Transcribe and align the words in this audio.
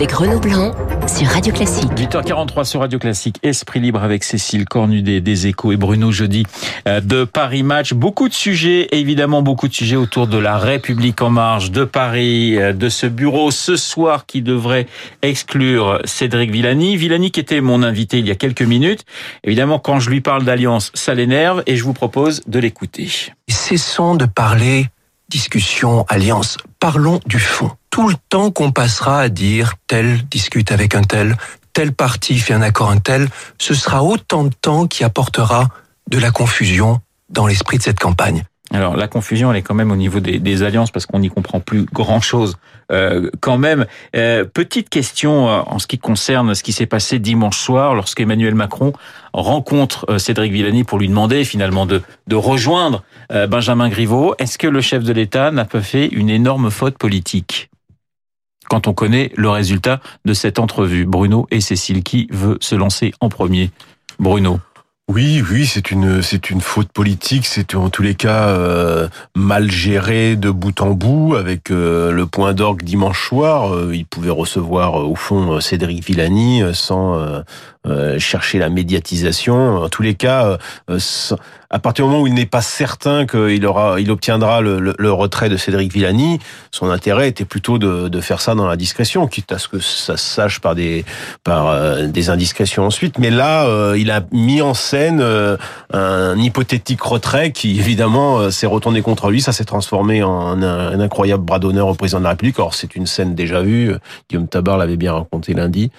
avec 0.00 0.12
Renaud 0.12 0.40
Blanc 0.40 0.72
sur 1.06 1.26
Radio 1.28 1.52
Classique. 1.52 1.90
8h43 1.92 2.64
sur 2.64 2.80
Radio 2.80 2.98
Classique, 2.98 3.36
Esprit 3.42 3.80
Libre 3.80 4.02
avec 4.02 4.24
Cécile 4.24 4.64
Cornudet 4.64 5.20
des 5.20 5.46
Échos 5.46 5.72
et 5.72 5.76
Bruno 5.76 6.10
Jeudi 6.10 6.46
euh, 6.88 7.02
de 7.02 7.24
Paris 7.24 7.62
Match. 7.62 7.92
Beaucoup 7.92 8.30
de 8.30 8.32
sujets, 8.32 8.88
évidemment 8.92 9.42
beaucoup 9.42 9.68
de 9.68 9.74
sujets 9.74 9.96
autour 9.96 10.26
de 10.26 10.38
la 10.38 10.56
République 10.56 11.20
en 11.20 11.28
marche 11.28 11.70
de 11.70 11.84
Paris, 11.84 12.56
euh, 12.56 12.72
de 12.72 12.88
ce 12.88 13.04
bureau 13.04 13.50
ce 13.50 13.76
soir 13.76 14.24
qui 14.24 14.40
devrait 14.40 14.86
exclure 15.20 16.00
Cédric 16.06 16.50
Villani. 16.50 16.96
Villani 16.96 17.30
qui 17.30 17.40
était 17.40 17.60
mon 17.60 17.82
invité 17.82 18.20
il 18.20 18.26
y 18.26 18.30
a 18.30 18.36
quelques 18.36 18.62
minutes. 18.62 19.04
Évidemment, 19.44 19.78
quand 19.78 20.00
je 20.00 20.08
lui 20.08 20.22
parle 20.22 20.46
d'alliance, 20.46 20.92
ça 20.94 21.12
l'énerve 21.12 21.62
et 21.66 21.76
je 21.76 21.84
vous 21.84 21.92
propose 21.92 22.40
de 22.46 22.58
l'écouter. 22.58 23.10
Cessons 23.48 24.14
de 24.14 24.24
parler 24.24 24.86
discussion, 25.28 26.06
alliance. 26.08 26.56
Parlons 26.78 27.20
du 27.26 27.38
fond. 27.38 27.70
Tout 27.90 28.08
le 28.08 28.14
temps 28.28 28.50
qu'on 28.50 28.72
passera 28.72 29.20
à 29.20 29.28
dire 29.28 29.74
tel 29.86 30.26
discute 30.28 30.72
avec 30.72 30.94
un 30.94 31.02
tel, 31.02 31.36
tel 31.72 31.92
parti 31.92 32.38
fait 32.38 32.54
un 32.54 32.62
accord 32.62 32.90
un 32.90 32.98
tel, 32.98 33.28
ce 33.58 33.74
sera 33.74 34.04
autant 34.04 34.44
de 34.44 34.54
temps 34.54 34.86
qui 34.86 35.04
apportera 35.04 35.68
de 36.08 36.18
la 36.18 36.30
confusion 36.30 37.00
dans 37.28 37.46
l'esprit 37.46 37.78
de 37.78 37.82
cette 37.82 37.98
campagne. 37.98 38.44
Alors 38.72 38.96
la 38.96 39.08
confusion, 39.08 39.50
elle 39.50 39.58
est 39.58 39.62
quand 39.62 39.74
même 39.74 39.90
au 39.90 39.96
niveau 39.96 40.20
des, 40.20 40.62
alliances 40.62 40.92
parce 40.92 41.04
qu'on 41.04 41.18
n'y 41.18 41.28
comprend 41.28 41.58
plus 41.58 41.86
grand-chose 41.92 42.56
euh, 42.92 43.28
quand 43.40 43.58
même. 43.58 43.86
Euh, 44.14 44.44
petite 44.44 44.88
question 44.88 45.48
euh, 45.48 45.62
en 45.66 45.80
ce 45.80 45.88
qui 45.88 45.98
concerne 45.98 46.54
ce 46.54 46.62
qui 46.62 46.72
s'est 46.72 46.86
passé 46.86 47.18
dimanche 47.18 47.58
soir 47.58 47.94
lorsqu'Emmanuel 47.94 48.54
Macron 48.54 48.92
rencontre 49.32 50.06
euh, 50.08 50.18
Cédric 50.18 50.52
Villani 50.52 50.84
pour 50.84 50.98
lui 50.98 51.08
demander 51.08 51.44
finalement 51.44 51.86
de, 51.86 52.02
de 52.26 52.36
rejoindre 52.36 53.02
Benjamin 53.48 53.88
Griveaux. 53.88 54.34
Est-ce 54.38 54.58
que 54.58 54.66
le 54.66 54.80
chef 54.80 55.04
de 55.04 55.12
l'État 55.12 55.52
n'a 55.52 55.64
pas 55.64 55.80
fait 55.80 56.06
une 56.06 56.30
énorme 56.30 56.70
faute 56.70 56.98
politique? 56.98 57.69
Quand 58.70 58.86
on 58.86 58.94
connaît 58.94 59.32
le 59.36 59.50
résultat 59.50 60.00
de 60.24 60.32
cette 60.32 60.60
entrevue. 60.60 61.04
Bruno 61.04 61.46
et 61.50 61.60
Cécile, 61.60 62.04
qui 62.04 62.28
veut 62.30 62.56
se 62.60 62.76
lancer 62.76 63.12
en 63.20 63.28
premier? 63.28 63.70
Bruno 64.20 64.60
oui, 65.12 65.42
oui, 65.50 65.66
c'est 65.66 65.90
une 65.90 66.22
c'est 66.22 66.50
une 66.50 66.60
faute 66.60 66.92
politique. 66.92 67.44
C'est 67.44 67.74
en 67.74 67.90
tous 67.90 68.02
les 68.02 68.14
cas 68.14 68.50
euh, 68.50 69.08
mal 69.34 69.68
géré 69.68 70.36
de 70.36 70.50
bout 70.50 70.80
en 70.80 70.90
bout. 70.90 71.34
Avec 71.34 71.72
euh, 71.72 72.12
le 72.12 72.26
point 72.26 72.52
d'orgue 72.52 72.84
dimanche 72.84 73.26
soir, 73.26 73.74
euh, 73.74 73.90
il 73.92 74.06
pouvait 74.06 74.30
recevoir 74.30 74.94
au 74.94 75.16
fond 75.16 75.60
Cédric 75.60 76.04
Villani 76.04 76.62
sans 76.74 77.42
chercher 78.18 78.58
la 78.58 78.68
médiatisation. 78.68 79.78
En 79.78 79.88
tous 79.88 80.02
les 80.02 80.14
cas, 80.14 80.58
à 81.70 81.78
partir 81.78 82.04
du 82.04 82.10
moment 82.10 82.22
où 82.22 82.26
il 82.26 82.34
n'est 82.34 82.44
pas 82.44 82.60
certain 82.60 83.26
qu'il 83.26 83.64
aura, 83.64 83.98
il 84.00 84.10
obtiendra 84.10 84.60
le, 84.60 85.12
retrait 85.12 85.48
de 85.48 85.56
Cédric 85.56 85.90
Villani, 85.90 86.40
son 86.72 86.90
intérêt 86.90 87.28
était 87.28 87.46
plutôt 87.46 87.78
de, 87.78 88.20
faire 88.20 88.42
ça 88.42 88.54
dans 88.54 88.66
la 88.66 88.76
discrétion, 88.76 89.26
quitte 89.26 89.50
à 89.50 89.58
ce 89.58 89.68
que 89.68 89.80
ça 89.80 90.18
se 90.18 90.34
sache 90.34 90.60
par 90.60 90.74
des, 90.74 91.06
par 91.42 91.96
des 92.02 92.28
indiscrétions 92.28 92.84
ensuite. 92.84 93.18
Mais 93.18 93.30
là, 93.30 93.94
il 93.96 94.10
a 94.10 94.20
mis 94.30 94.60
en 94.60 94.74
scène 94.74 94.99
euh, 95.20 95.56
un 95.92 96.38
hypothétique 96.38 97.02
retrait 97.02 97.52
qui, 97.52 97.78
évidemment, 97.78 98.50
s'est 98.50 98.66
retourné 98.66 99.02
contre 99.02 99.30
lui. 99.30 99.40
Ça 99.40 99.52
s'est 99.52 99.64
transformé 99.64 100.22
en 100.22 100.62
un, 100.62 100.62
un, 100.62 101.00
incroyable 101.00 101.44
bras 101.44 101.58
d'honneur 101.58 101.88
au 101.88 101.94
président 101.94 102.18
de 102.18 102.24
la 102.24 102.30
République. 102.30 102.58
Or, 102.58 102.74
c'est 102.74 102.96
une 102.96 103.06
scène 103.06 103.34
déjà 103.34 103.62
vue. 103.62 103.94
Guillaume 104.28 104.48
Tabar 104.48 104.78
l'avait 104.78 104.96
bien 104.96 105.12
raconté 105.12 105.54
lundi. 105.54 105.90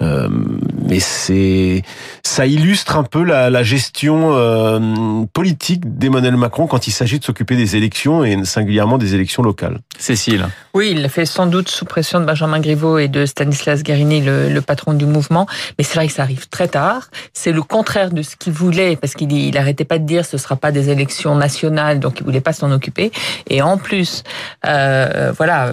mais 0.00 1.00
c'est, 1.00 1.82
ça 2.22 2.46
illustre 2.46 2.96
un 2.96 3.04
peu 3.04 3.22
la, 3.22 3.50
la 3.50 3.62
gestion 3.62 5.28
politique 5.32 5.98
d'Emmanuel 5.98 6.36
Macron 6.36 6.66
quand 6.66 6.86
il 6.86 6.92
s'agit 6.92 7.18
de 7.18 7.24
s'occuper 7.24 7.56
des 7.56 7.76
élections 7.76 8.24
et 8.24 8.44
singulièrement 8.44 8.98
des 8.98 9.14
élections 9.14 9.42
locales. 9.42 9.78
Cécile. 9.98 10.48
Oui, 10.74 10.90
il 10.92 11.02
l'a 11.02 11.08
fait 11.08 11.26
sans 11.26 11.46
doute 11.46 11.68
sous 11.68 11.84
pression 11.84 12.20
de 12.20 12.24
Benjamin 12.24 12.60
Griveaux 12.60 12.98
et 12.98 13.08
de 13.08 13.26
Stanislas 13.26 13.82
Guérini, 13.82 14.20
le, 14.22 14.48
le 14.48 14.60
patron 14.60 14.94
du 14.94 15.06
mouvement. 15.06 15.46
Mais 15.78 15.84
c'est 15.84 15.94
vrai 15.94 16.06
que 16.06 16.12
ça 16.12 16.22
arrive 16.22 16.48
très 16.48 16.68
tard. 16.68 17.08
C'est 17.32 17.52
le 17.52 17.62
contraire 17.62 18.10
de 18.10 18.22
ce 18.22 18.36
qu'il 18.48 18.56
voulait, 18.56 18.96
parce 18.96 19.14
qu'il 19.14 19.32
il 19.32 19.56
arrêtait 19.58 19.84
pas 19.84 19.98
de 19.98 20.04
dire 20.04 20.24
ce 20.24 20.38
sera 20.38 20.56
pas 20.56 20.72
des 20.72 20.90
élections 20.90 21.34
nationales, 21.34 22.00
donc 22.00 22.20
il 22.20 22.24
voulait 22.24 22.40
pas 22.40 22.52
s'en 22.52 22.70
occuper. 22.72 23.10
Et 23.48 23.62
en 23.62 23.76
plus, 23.76 24.22
euh, 24.66 25.32
voilà, 25.36 25.72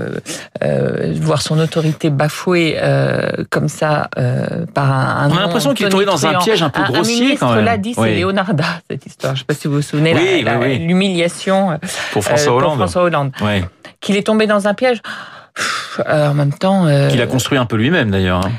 euh, 0.63 1.13
voir 1.21 1.41
son 1.41 1.59
autorité 1.59 2.09
bafouée 2.09 2.75
euh, 2.77 3.29
comme 3.49 3.67
ça 3.69 4.09
euh, 4.17 4.65
par 4.73 4.91
un, 4.91 5.25
un 5.25 5.31
On 5.31 5.37
a 5.37 5.41
l'impression 5.41 5.73
qu'il 5.73 5.85
est 5.85 5.89
tombé 5.89 6.05
dans 6.05 6.25
un 6.25 6.35
piège 6.39 6.61
un 6.63 6.69
peu 6.69 6.83
grossier 6.83 7.33
un 7.33 7.35
quand 7.37 7.55
même. 7.55 7.65
l'a 7.65 7.77
dit, 7.77 7.93
c'est 7.93 8.01
Oui. 8.01 8.19
Leonarda 8.19 8.65
cette 8.89 9.05
histoire. 9.05 9.35
Je 9.35 9.39
sais 9.39 9.45
pas 9.45 9.53
si 9.53 9.67
vous 9.67 9.75
vous 9.75 9.81
souvenez 9.81 10.13
Oui, 10.13 10.77
l'humiliation 10.79 11.79
Pour 12.11 12.23
François 12.23 12.53
euh, 12.53 12.55
Hollande. 12.57 12.69
Pour 12.71 12.77
François 12.77 13.03
Hollande. 13.03 13.31
Ouais. 13.41 13.63
Qu'il 14.01 14.15
est 14.17 14.23
tombé 14.27 14.47
dans 14.47 14.67
un 14.67 14.73
piège. 14.73 15.01
Pff, 15.55 16.01
euh, 16.07 16.29
en 16.29 16.33
même 16.33 16.53
temps, 16.53 16.85
euh, 16.85 17.09
Qu'il 17.09 17.21
a 17.21 17.27
construit 17.27 17.57
un 17.57 17.65
peu 17.65 17.77
lui-même 17.77 18.11
d'ailleurs. 18.11 18.45
hein. 18.45 18.51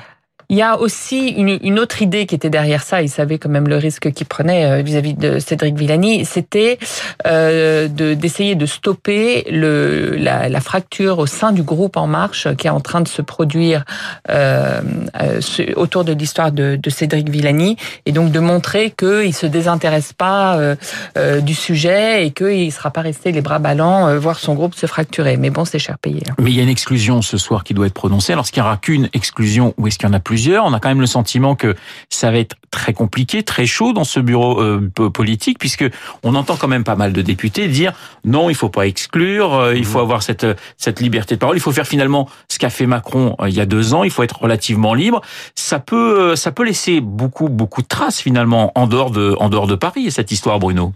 Il 0.49 0.57
y 0.57 0.63
a 0.63 0.79
aussi 0.79 1.29
une, 1.29 1.59
une 1.63 1.79
autre 1.79 2.03
idée 2.03 2.27
qui 2.27 2.35
était 2.35 2.51
derrière 2.51 2.83
ça. 2.83 3.03
Il 3.03 3.09
savait 3.09 3.39
quand 3.39 3.49
même 3.49 3.69
le 3.69 3.77
risque 3.77 4.13
qu'il 4.13 4.27
prenait 4.27 4.65
euh, 4.65 4.83
vis-à-vis 4.83 5.15
de 5.15 5.39
Cédric 5.39 5.77
Villani. 5.77 6.25
C'était 6.25 6.79
euh, 7.27 7.89
de- 7.89 8.15
d'essayer 8.15 8.55
de, 8.55 8.67
stopper 8.67 9.45
le, 9.51 10.17
la, 10.17 10.49
la 10.49 10.61
fracture 10.61 11.19
au 11.19 11.27
sein 11.27 11.53
du 11.53 11.63
groupe 11.63 11.97
En 11.97 12.07
Marche 12.07 12.49
qui 12.57 12.67
est 12.67 12.71
en 12.71 12.81
train 12.81 13.01
de 13.01 13.09
se 13.09 13.23
produire 13.23 13.85
euh, 14.31 14.81
euh, 15.21 15.41
autour 15.77 16.05
de 16.05 16.13
l'histoire 16.13 16.53
de, 16.53 16.77
de 16.77 16.91
Cédric 16.91 17.29
Villani 17.29 17.77
et 18.07 18.13
donc 18.13 18.31
de 18.33 18.41
montrer 18.41 18.91
qu'il 18.91 19.35
se 19.35 19.47
désintéresse 19.47 20.13
pas 20.13 20.57
euh, 20.59 20.77
euh, 21.19 21.41
du 21.41 21.55
sujet 21.55 22.27
et 22.27 22.31
qu'il 22.31 22.71
sera 22.73 22.91
pas 22.91 23.01
resté 23.03 23.33
les 23.33 23.41
bras 23.41 23.59
ballants 23.59 24.17
voir 24.19 24.39
son 24.39 24.55
groupe 24.55 24.75
se 24.75 24.87
fracturer. 24.87 25.37
Mais 25.37 25.51
bon, 25.51 25.65
c'est 25.65 25.79
cher 25.79 25.99
payé. 25.99 26.23
hein. 26.31 26.35
Mais 26.39 26.51
il 26.51 26.57
y 26.57 26.61
a 26.61 26.63
une 26.63 26.69
exclusion 26.69 27.23
ce 27.23 27.39
soir 27.39 27.65
qui 27.65 27.75
doit 27.75 27.87
être 27.87 27.95
prononcée. 27.95 28.33
Alors, 28.33 28.45
est-ce 28.45 28.53
qu'il 28.53 28.63
n'y 28.63 28.67
aura 28.69 28.77
qu'une 28.77 29.09
exclusion 29.13 29.75
ou 29.79 29.87
est-ce 29.87 29.99
qu'il 29.99 30.09
y 30.09 30.11
en 30.11 30.15
a 30.15 30.21
plusieurs 30.37 30.67
On 30.67 30.75
a 30.75 30.81
quand 30.81 30.91
même 30.91 31.01
le 31.01 31.07
sentiment 31.07 31.55
que 31.57 31.75
ça 32.11 32.31
va 32.31 32.37
être 32.37 32.57
très 32.71 32.93
compliqué, 32.93 33.43
très 33.43 33.65
chaud 33.65 33.95
dans 33.95 34.05
ce 34.05 34.21
bureau 34.21 34.61
euh, 34.61 34.91
po- 34.95 35.09
politique, 35.09 35.59
puisque 35.59 35.87
on 36.23 36.35
entend 36.35 36.57
quand 36.57 36.69
même 36.69 36.85
pas 36.85 36.95
mal 36.95 37.15
de 37.15 37.23
députés 37.23 37.69
dire 37.69 37.95
non, 38.25 38.51
il 38.51 38.55
faut 38.55 38.69
pas 38.69 38.87
exclure, 38.87 39.55
euh, 39.55 39.75
il 39.75 39.87
faut 39.87 39.99
avoir 39.99 40.23
cette 40.23 40.47
cette 40.77 41.01
liberté 41.01 41.37
de 41.37 41.41
parole, 41.41 41.57
il 41.57 41.61
faut 41.61 41.73
faire 41.73 41.87
finalement 41.87 42.29
ce 42.51 42.59
qu'a 42.59 42.69
fait 42.69 42.87
Macron 42.87 43.35
euh, 43.41 43.49
il 43.49 43.55
y 43.55 43.61
a 43.63 43.67
deux 43.67 43.95
ans, 43.95 44.05
il 44.05 44.11
faut 44.11 44.25
être 44.25 44.43
relativement 44.43 44.93
libre. 44.93 45.23
Ça 45.55 45.79
peut 45.79 46.33
euh, 46.33 46.37
ça 46.37 46.53
peut 46.53 46.65
laisser 46.65 47.01
beaucoup 47.01 47.49
beaucoup 47.49 47.81
de 47.81 47.89
traces 47.89 48.21
finalement 48.21 48.73
en 48.75 48.87
dehors 48.87 49.11
de 49.11 49.35
en 49.41 49.49
dehors 49.49 49.67
de 49.67 49.75
Paris 49.75 50.11
cette 50.11 50.33
histoire, 50.33 50.59
Bruno. 50.59 50.93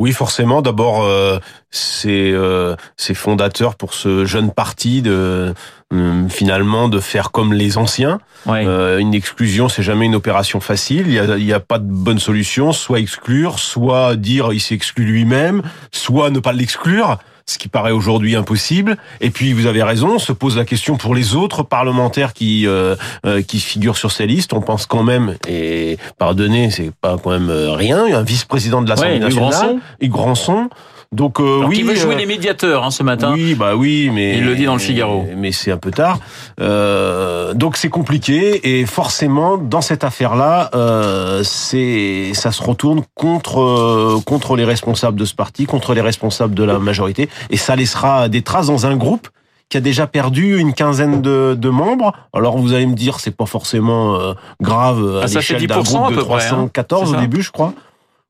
Oui, 0.00 0.12
forcément. 0.12 0.62
D'abord, 0.62 1.02
euh, 1.02 1.38
c'est 1.70 2.30
euh, 2.32 2.76
c'est 2.96 3.14
fondateur 3.14 3.74
pour 3.74 3.94
ce 3.94 4.24
jeune 4.24 4.52
parti 4.52 5.02
de 5.02 5.54
euh, 5.92 6.28
finalement 6.28 6.88
de 6.88 7.00
faire 7.00 7.32
comme 7.32 7.52
les 7.52 7.78
anciens. 7.78 8.20
Ouais. 8.46 8.64
Euh, 8.64 8.98
une 8.98 9.12
exclusion, 9.12 9.68
c'est 9.68 9.82
jamais 9.82 10.06
une 10.06 10.14
opération 10.14 10.60
facile. 10.60 11.08
Il 11.08 11.14
y 11.14 11.18
a, 11.18 11.36
il 11.36 11.44
y 11.44 11.52
a 11.52 11.58
pas 11.58 11.80
de 11.80 11.90
bonne 11.90 12.20
solution. 12.20 12.72
Soit 12.72 13.00
exclure, 13.00 13.58
soit 13.58 14.14
dire 14.14 14.52
il 14.52 14.60
s'exclut 14.60 15.04
lui-même, 15.04 15.62
soit 15.90 16.30
ne 16.30 16.38
pas 16.38 16.52
l'exclure, 16.52 17.18
ce 17.48 17.58
qui 17.58 17.68
paraît 17.68 17.92
aujourd'hui 17.92 18.36
impossible. 18.36 18.96
Et 19.20 19.30
puis 19.30 19.52
vous 19.52 19.66
avez 19.66 19.82
raison, 19.82 20.14
on 20.14 20.18
se 20.18 20.32
pose 20.32 20.56
la 20.56 20.64
question 20.64 20.96
pour 20.96 21.14
les 21.14 21.34
autres 21.34 21.62
parlementaires 21.62 22.32
qui 22.32 22.66
euh, 22.66 22.94
euh, 23.26 23.42
qui 23.42 23.60
figurent 23.60 23.96
sur 23.96 24.12
ces 24.12 24.26
listes. 24.26 24.52
On 24.52 24.60
pense 24.60 24.86
quand 24.86 25.02
même, 25.02 25.36
et 25.48 25.98
pardonnez, 26.18 26.70
c'est 26.70 26.92
pas 27.00 27.16
quand 27.22 27.30
même 27.30 27.50
euh, 27.50 27.72
rien, 27.72 28.04
un 28.14 28.22
vice-président 28.22 28.82
de 28.82 28.88
l'Assemblée 28.88 29.14
Ouais, 29.14 29.18
nationale. 29.18 29.76
Hugues 30.00 30.14
Rançon. 30.14 30.68
Donc 31.10 31.40
euh, 31.40 31.56
Alors 31.58 31.68
oui, 31.70 31.76
qu'il 31.76 31.86
veut 31.86 31.94
jouer 31.94 32.14
euh, 32.14 32.18
les 32.18 32.26
médiateurs 32.26 32.84
hein, 32.84 32.90
ce 32.90 33.02
matin. 33.02 33.32
oui, 33.32 33.54
bah 33.54 33.74
oui, 33.76 34.10
mais 34.12 34.36
Il 34.36 34.44
le 34.44 34.54
dit 34.54 34.66
dans 34.66 34.74
le 34.74 34.78
Figaro. 34.78 35.24
Mais, 35.26 35.34
mais 35.36 35.52
c'est 35.52 35.70
un 35.70 35.78
peu 35.78 35.90
tard. 35.90 36.18
Euh, 36.60 37.54
donc 37.54 37.76
c'est 37.78 37.88
compliqué 37.88 38.78
et 38.78 38.84
forcément 38.84 39.56
dans 39.56 39.80
cette 39.80 40.04
affaire-là, 40.04 40.70
euh, 40.74 41.42
c'est 41.44 42.32
ça 42.34 42.52
se 42.52 42.62
retourne 42.62 43.02
contre 43.14 43.60
euh, 43.60 44.20
contre 44.24 44.54
les 44.54 44.64
responsables 44.64 45.18
de 45.18 45.24
ce 45.24 45.34
parti, 45.34 45.64
contre 45.64 45.94
les 45.94 46.02
responsables 46.02 46.54
de 46.54 46.64
la 46.64 46.78
majorité 46.78 47.28
et 47.50 47.56
ça 47.56 47.74
laissera 47.74 48.28
des 48.28 48.42
traces 48.42 48.66
dans 48.66 48.86
un 48.86 48.96
groupe 48.96 49.28
qui 49.70 49.76
a 49.76 49.80
déjà 49.80 50.06
perdu 50.06 50.58
une 50.58 50.72
quinzaine 50.72 51.20
de, 51.22 51.54
de 51.58 51.68
membres. 51.68 52.12
Alors 52.34 52.58
vous 52.58 52.72
allez 52.74 52.86
me 52.86 52.94
dire 52.94 53.20
c'est 53.20 53.36
pas 53.36 53.46
forcément 53.46 54.14
euh, 54.16 54.32
grave 54.60 55.20
à 55.22 55.24
Ah, 55.24 55.26
l'échelle 55.26 55.66
d'un 55.66 55.80
10% 55.80 55.84
groupe 55.84 56.06
à 56.06 56.10
de 56.10 56.14
peu 56.16 56.24
près, 56.24 56.34
hein. 56.44 56.68
314 56.68 57.10
C'est 57.10 57.16
au 57.16 57.20
début, 57.20 57.42
je 57.42 57.50
crois. 57.50 57.72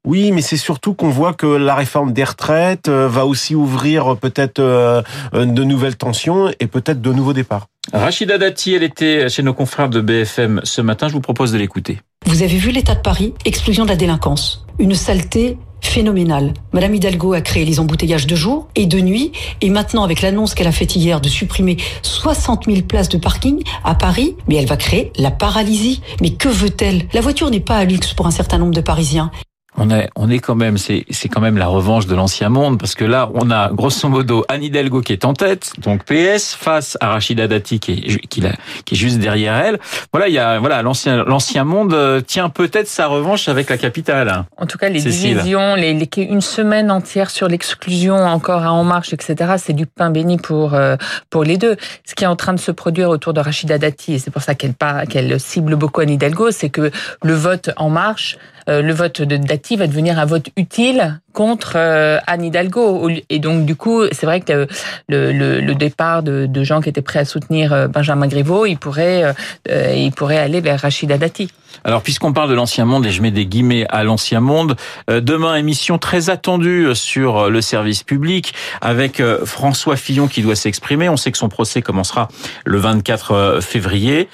Oui, 0.06 0.33
mais 0.33 0.43
c'est 0.43 0.56
surtout 0.56 0.95
qu'on 0.95 1.11
voit 1.11 1.35
que 1.35 1.47
la 1.47 1.75
réforme 1.75 2.12
des 2.12 2.25
retraites 2.25 2.89
euh, 2.89 3.09
va 3.09 3.27
aussi 3.27 3.55
ouvrir 3.55 4.12
euh, 4.12 4.15
peut-être 4.15 4.59
euh, 4.59 5.03
de 5.35 5.65
nouvelles 5.65 5.97
tensions 5.97 6.50
et 6.61 6.67
peut-être 6.67 7.03
de 7.03 7.12
nouveaux 7.12 7.33
départs. 7.33 7.67
Rachida 7.93 8.39
Dati, 8.39 8.75
elle 8.75 8.83
était 8.83 9.29
chez 9.29 9.43
nos 9.43 9.55
confrères 9.55 9.89
de 9.89 10.00
BFM 10.00 10.61
ce 10.62 10.81
matin. 10.81 11.09
Je 11.09 11.15
vous 11.15 11.21
propose 11.21 11.53
de 11.53 11.59
l'écouter. 11.59 11.99
Vous 12.27 12.43
avez 12.43 12.56
vu 12.56 12.71
l'état 12.71 12.95
de 12.95 13.00
Paris? 13.00 13.35
Explosion 13.45 13.85
de 13.85 13.91
la 13.91 13.97
délinquance. 13.97 14.67
Une 14.79 14.95
saleté 14.95 15.59
phénoménale. 15.81 16.55
Madame 16.73 16.95
Hidalgo 16.95 17.33
a 17.33 17.41
créé 17.41 17.65
les 17.65 17.81
embouteillages 17.81 18.27
de 18.27 18.37
jour 18.37 18.69
et 18.75 18.87
de 18.87 19.00
nuit. 19.00 19.33
Et 19.61 19.71
maintenant, 19.71 20.05
avec 20.05 20.23
l'annonce 20.23 20.55
qu'elle 20.55 20.67
a 20.67 20.73
faite 20.73 20.97
hier 20.97 21.21
de 21.21 21.29
supprimer 21.29 21.77
60 22.03 22.65
000 22.67 22.83
places 22.83 23.09
de 23.09 23.19
parking 23.19 23.62
à 23.85 23.95
Paris, 23.95 24.37
mais 24.49 24.56
elle 24.56 24.67
va 24.67 24.77
créer 24.77 25.12
la 25.17 25.31
paralysie. 25.31 26.03
Mais 26.21 26.31
que 26.31 26.49
veut-elle? 26.49 27.05
La 27.12 27.21
voiture 27.21 27.50
n'est 27.50 27.61
pas 27.61 27.77
un 27.77 27.85
luxe 27.85 28.12
pour 28.15 28.27
un 28.27 28.31
certain 28.31 28.59
nombre 28.59 28.75
de 28.75 28.81
Parisiens. 28.81 29.31
On 29.79 29.91
est, 29.91 30.11
on 30.17 30.29
est 30.29 30.41
quand 30.41 30.55
même, 30.55 30.77
c'est, 30.77 31.05
c'est 31.11 31.29
quand 31.29 31.41
même 31.41 31.57
la 31.57 31.69
revanche 31.69 32.07
de 32.07 32.15
l'ancien 32.15 32.49
monde, 32.49 32.79
parce 32.79 32.95
que 32.95 33.05
là, 33.05 33.31
on 33.35 33.51
a 33.51 33.71
grosso 33.71 34.09
modo 34.09 34.45
Anne 34.49 34.65
Hidalgo 34.65 35.01
qui 35.01 35.13
est 35.13 35.25
en 35.25 35.35
tête, 35.35 35.73
donc 35.79 36.05
PS, 36.05 36.55
face 36.55 36.99
à 37.01 37.11
Rachida 37.11 37.47
Dati 37.47 37.79
qui 37.79 37.93
est, 37.93 38.27
qui, 38.27 38.43
qui 38.85 38.95
est 38.95 38.99
juste 38.99 39.19
derrière 39.19 39.55
elle. 39.55 39.79
Voilà, 40.13 40.29
il 40.29 40.35
y 40.35 40.39
a, 40.39 40.59
voilà, 40.59 40.83
l'ancien, 40.83 41.25
l'ancien 41.25 41.65
monde 41.65 41.95
euh, 41.95 42.21
tient 42.21 42.49
peut-être 42.49 42.89
sa 42.89 43.07
revanche 43.07 43.49
avec 43.49 43.71
la 43.71 43.79
capitale. 43.79 44.45
En 44.57 44.67
tout 44.67 44.79
cas, 44.79 44.89
les 44.89 45.01
divisions, 45.01 45.77
les, 45.77 45.95
les, 45.95 46.09
une 46.17 46.41
semaine 46.41 46.91
entière 46.91 47.31
sur 47.31 47.49
l'exclusion 47.49 48.17
encore 48.17 48.65
à 48.65 48.73
En 48.73 48.85
Marche, 48.85 49.13
etc., 49.13 49.55
c'est 49.59 49.73
du 49.73 49.87
pain 49.87 50.11
béni 50.11 50.39
pour, 50.39 50.75
euh, 50.75 50.97
pour 51.31 51.45
les 51.45 51.57
deux. 51.57 51.77
Ce 52.05 52.15
qui 52.15 52.25
est 52.25 52.29
en 52.29 52.37
train 52.37 52.53
de 52.53 52.61
se 52.61 52.73
produire 52.73 53.11
autour 53.11 53.33
de 53.33 53.41
Rachida 53.41 53.79
Dati, 53.79 54.15
et 54.15 54.19
c'est 54.19 54.31
pour 54.31 54.43
ça 54.43 54.55
qu'elle, 54.55 54.75
qu'elle 55.09 55.39
cible 55.39 55.77
beaucoup 55.77 56.01
Anne 56.01 56.11
Hidalgo, 56.11 56.51
c'est 56.51 56.71
que 56.71 56.91
le 57.23 57.35
vote 57.35 57.71
En 57.77 57.91
Marche, 57.91 58.39
le 58.69 58.93
vote 58.93 59.23
de 59.23 59.37
Dati 59.37 59.76
va 59.76 59.87
devenir 59.87 60.19
un 60.19 60.26
vote 60.26 60.49
utile 60.56 61.20
contre 61.38 61.75
euh, 61.76 62.19
Anne 62.26 62.44
Hidalgo. 62.44 63.09
Et 63.31 63.38
donc, 63.38 63.65
du 63.65 63.76
coup, 63.76 64.03
c'est 64.11 64.26
vrai 64.26 64.41
que 64.41 64.67
le, 65.09 65.31
le, 65.31 65.61
le 65.61 65.75
départ 65.76 66.25
de, 66.25 66.47
de, 66.47 66.65
gens 66.65 66.81
qui 66.81 66.88
étaient 66.88 67.00
prêts 67.00 67.20
à 67.20 67.25
soutenir 67.25 67.73
euh, 67.73 67.87
Benjamin 67.87 68.26
Griveaux, 68.26 68.67
il 68.67 68.76
pourrait, 68.76 69.23
il 69.69 70.11
pourrait 70.11 70.38
aller 70.38 70.61
vers 70.61 70.81
Rachida 70.81 71.17
Dati. 71.17 71.49
Alors, 71.85 72.03
puisqu'on 72.03 72.32
parle 72.32 72.50
de 72.50 72.55
l'ancien 72.55 72.85
monde, 72.85 73.06
et 73.06 73.12
je 73.12 73.23
mets 73.23 73.31
des 73.31 73.47
guillemets 73.47 73.87
à 73.88 74.03
l'ancien 74.03 74.41
monde, 74.41 74.75
demain, 75.09 75.55
émission 75.55 75.99
très 75.99 76.29
attendue 76.29 76.88
sur 76.94 77.50
le 77.50 77.61
service 77.61 78.03
public, 78.03 78.53
avec 78.81 79.23
François 79.44 79.97
Fillon 79.97 80.26
qui 80.26 80.43
doit 80.43 80.56
s'exprimer. 80.56 81.09
On 81.09 81.17
sait 81.17 81.31
que 81.31 81.38
son 81.38 81.49
procès 81.49 81.82
commencera 81.82 82.29
le 82.64 82.79
24 82.79 83.61
février. 83.61 84.29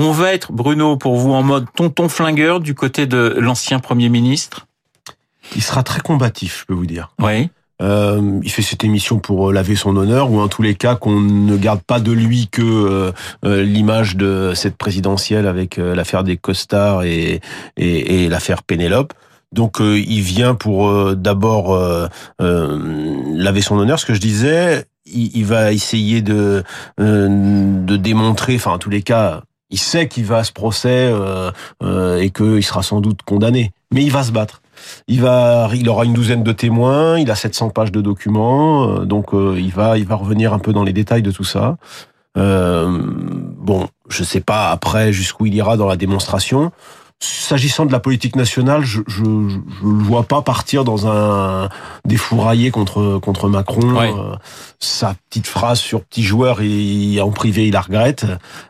On 0.00 0.12
va 0.12 0.32
être, 0.32 0.52
Bruno, 0.52 0.96
pour 0.96 1.16
vous, 1.16 1.32
en 1.32 1.42
mode 1.42 1.66
tonton 1.74 2.08
flingueur 2.08 2.60
du 2.60 2.76
côté 2.76 3.06
de 3.06 3.34
l'ancien 3.40 3.80
Premier 3.80 4.08
ministre 4.08 4.68
Il 5.56 5.62
sera 5.62 5.82
très 5.82 6.00
combatif, 6.00 6.60
je 6.60 6.66
peux 6.66 6.74
vous 6.74 6.86
dire. 6.86 7.10
Oui. 7.18 7.50
Euh, 7.82 8.38
il 8.44 8.50
fait 8.50 8.62
cette 8.62 8.84
émission 8.84 9.18
pour 9.18 9.50
euh, 9.50 9.52
laver 9.52 9.74
son 9.74 9.96
honneur, 9.96 10.30
ou 10.30 10.38
en 10.38 10.46
tous 10.46 10.62
les 10.62 10.76
cas 10.76 10.94
qu'on 10.94 11.18
ne 11.20 11.56
garde 11.56 11.82
pas 11.82 11.98
de 11.98 12.12
lui 12.12 12.46
que 12.46 12.62
euh, 13.44 13.64
l'image 13.64 14.14
de 14.14 14.52
cette 14.54 14.76
présidentielle 14.76 15.48
avec 15.48 15.78
l'affaire 15.78 16.22
des 16.22 16.36
costards 16.36 17.02
et, 17.02 17.40
et, 17.76 18.24
et 18.24 18.28
l'affaire 18.28 18.62
Pénélope. 18.62 19.14
Donc 19.52 19.78
il 19.80 20.20
vient 20.20 20.54
pour 20.54 21.16
d'abord 21.16 21.76
laver 22.38 23.60
son 23.62 23.78
honneur. 23.78 23.98
Ce 23.98 24.04
que 24.06 24.12
je 24.14 24.20
disais, 24.20 24.84
il, 25.06 25.34
il 25.34 25.46
va 25.46 25.72
essayer 25.72 26.20
de, 26.20 26.62
de 26.98 27.96
démontrer, 27.96 28.56
enfin 28.56 28.72
en 28.72 28.78
tous 28.78 28.90
les 28.90 29.02
cas, 29.02 29.42
il 29.70 29.78
sait 29.78 30.08
qu'il 30.08 30.24
va 30.24 30.38
à 30.38 30.44
ce 30.44 30.52
procès 30.52 31.10
euh, 31.12 31.50
euh, 31.82 32.18
et 32.18 32.30
qu'il 32.30 32.64
sera 32.64 32.82
sans 32.82 33.00
doute 33.00 33.22
condamné. 33.22 33.72
Mais 33.92 34.02
il 34.02 34.12
va 34.12 34.22
se 34.22 34.32
battre. 34.32 34.62
Il 35.06 35.20
va, 35.20 35.68
il 35.74 35.88
aura 35.88 36.04
une 36.04 36.12
douzaine 36.12 36.42
de 36.42 36.52
témoins. 36.52 37.18
Il 37.18 37.30
a 37.30 37.34
700 37.34 37.70
pages 37.70 37.92
de 37.92 38.00
documents. 38.00 38.88
Euh, 38.88 39.04
donc 39.04 39.34
euh, 39.34 39.56
il 39.58 39.72
va, 39.72 39.98
il 39.98 40.06
va 40.06 40.14
revenir 40.14 40.52
un 40.52 40.58
peu 40.58 40.72
dans 40.72 40.84
les 40.84 40.92
détails 40.92 41.22
de 41.22 41.30
tout 41.30 41.44
ça. 41.44 41.76
Euh, 42.36 43.00
bon, 43.58 43.88
je 44.08 44.22
sais 44.22 44.40
pas 44.40 44.70
après 44.70 45.12
jusqu'où 45.12 45.46
il 45.46 45.54
ira 45.54 45.76
dans 45.76 45.86
la 45.86 45.96
démonstration. 45.96 46.72
S'agissant 47.20 47.84
de 47.84 47.90
la 47.90 47.98
politique 47.98 48.36
nationale, 48.36 48.84
je, 48.84 49.00
je, 49.08 49.22
le 49.22 49.58
vois 49.82 50.22
pas 50.22 50.40
partir 50.40 50.84
dans 50.84 51.08
un 51.08 51.68
défouraillé 52.04 52.70
contre 52.70 53.18
contre 53.18 53.48
Macron. 53.48 53.80
Euh, 54.00 54.36
sa 54.78 55.14
petite 55.28 55.48
phrase 55.48 55.80
sur 55.80 56.04
petit 56.04 56.22
joueur, 56.22 56.60
et 56.60 57.20
en 57.20 57.30
privé, 57.30 57.66
il 57.66 57.72
la 57.72 57.80
regrette. 57.80 58.24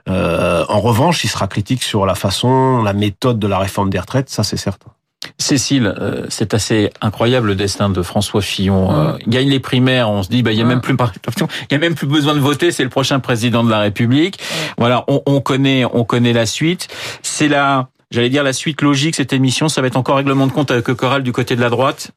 Euh, 0.09 0.65
en 0.69 0.81
revanche, 0.81 1.25
il 1.25 1.29
sera 1.29 1.47
critique 1.47 1.83
sur 1.83 2.07
la 2.07 2.15
façon, 2.15 2.83
la 2.83 2.95
méthode 2.95 3.39
de 3.39 3.47
la 3.47 3.59
réforme 3.59 3.91
des 3.91 3.99
retraites, 3.99 4.31
ça 4.31 4.45
c'est 4.45 4.57
certain. 4.57 4.93
Cécile, 5.37 5.95
euh, 6.01 6.27
c'est 6.29 6.55
assez 6.55 6.91
incroyable 7.01 7.49
le 7.49 7.55
destin 7.55 7.91
de 7.91 8.03
François 8.03 8.41
Fillon. 8.41 8.93
Euh, 8.93 9.19
il 9.27 9.31
gagne 9.31 9.49
les 9.49 9.61
primaires, 9.61 10.09
on 10.11 10.23
se 10.23 10.29
dit 10.29 10.43
bah 10.43 10.53
il 10.53 10.59
y 10.59 10.63
a 10.63 10.65
même 10.65 10.81
plus 10.81 10.97
il 10.99 11.73
y 11.73 11.75
a 11.75 11.79
même 11.79 11.97
plus 11.97 12.07
besoin 12.07 12.35
de 12.35 12.41
voter, 12.41 12.71
c'est 12.71 12.85
le 12.85 12.89
prochain 12.89 13.19
président 13.19 13.65
de 13.65 13.71
la 13.71 13.81
République. 13.81 14.39
Voilà, 14.79 15.05
on, 15.09 15.23
on 15.27 15.41
connaît 15.41 15.85
on 15.85 16.05
connaît 16.05 16.33
la 16.33 16.47
suite. 16.47 16.89
C'est 17.23 17.49
la 17.49 17.89
J'allais 18.11 18.31
dire 18.31 18.43
la 18.43 18.55
suite 18.55 18.81
logique, 18.81 19.17
cette 19.17 19.33
émission, 19.33 19.69
ça 19.69 19.81
va 19.83 19.87
être 19.87 19.97
encore 19.97 20.17
règlement 20.17 20.47
de 20.47 20.53
compte 20.53 20.71
avec 20.71 20.89
le 20.89 20.95
du 21.23 21.33
côté 21.33 21.57
de 21.57 21.61
la 21.61 21.69
droite 21.69 22.13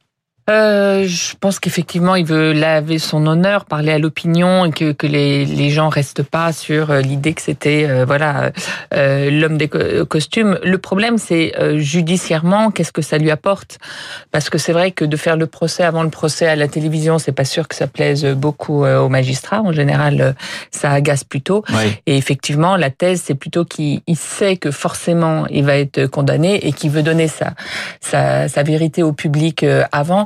euh, 0.49 1.05
je 1.07 1.35
pense 1.39 1.59
qu'effectivement, 1.59 2.15
il 2.15 2.25
veut 2.25 2.51
laver 2.51 2.99
son 2.99 3.27
honneur, 3.27 3.65
parler 3.65 3.91
à 3.91 3.99
l'opinion 3.99 4.65
et 4.65 4.71
que, 4.71 4.91
que 4.91 5.07
les, 5.07 5.45
les 5.45 5.69
gens 5.69 5.89
restent 5.89 6.23
pas 6.23 6.51
sur 6.51 6.89
euh, 6.89 7.01
l'idée 7.01 7.33
que 7.33 7.41
c'était 7.41 7.85
euh, 7.87 8.05
voilà 8.05 8.51
euh, 8.93 9.29
l'homme 9.29 9.57
des 9.57 9.69
costumes. 9.69 10.59
Le 10.63 10.77
problème, 10.77 11.17
c'est 11.17 11.53
judiciairement, 11.77 12.71
qu'est-ce 12.71 12.91
que 12.91 13.01
ça 13.01 13.17
lui 13.17 13.31
apporte? 13.31 13.77
Parce 14.31 14.49
que 14.49 14.57
c'est 14.57 14.73
vrai 14.73 14.91
que 14.91 15.05
de 15.05 15.15
faire 15.17 15.37
le 15.37 15.47
procès 15.47 15.83
avant 15.83 16.03
le 16.03 16.09
procès 16.09 16.47
à 16.47 16.55
la 16.55 16.67
télévision, 16.67 17.19
c'est 17.19 17.31
pas 17.31 17.45
sûr 17.45 17.67
que 17.67 17.75
ça 17.75 17.87
plaise 17.87 18.25
beaucoup 18.25 18.85
aux 18.85 19.09
magistrats. 19.09 19.61
En 19.61 19.71
général, 19.71 20.35
ça 20.71 20.91
agace 20.91 21.23
plutôt. 21.23 21.63
Oui. 21.69 21.93
Et 22.07 22.17
effectivement, 22.17 22.75
la 22.77 22.89
thèse, 22.89 23.21
c'est 23.25 23.35
plutôt 23.35 23.65
qu'il 23.65 24.01
sait 24.15 24.57
que 24.57 24.71
forcément 24.71 25.45
il 25.47 25.65
va 25.65 25.77
être 25.77 26.07
condamné 26.07 26.65
et 26.67 26.73
qu'il 26.73 26.91
veut 26.91 27.03
donner 27.03 27.27
sa, 27.27 27.53
sa, 27.99 28.47
sa 28.47 28.63
vérité 28.63 29.03
au 29.03 29.13
public 29.13 29.65
avant. 29.91 30.25